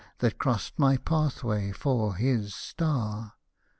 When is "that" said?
0.17-0.39